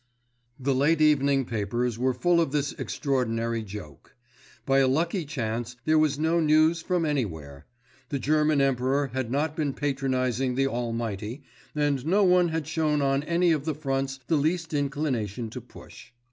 [0.59, 4.15] The late evening papers were full of this extraordinary "joke."
[4.65, 7.67] By a lucky chance, there was no news from anywhere.
[8.09, 11.43] The German Emperor had not been patronizing the Almighty,
[11.75, 16.09] and no one had shown on any of the fronts the least inclination to push.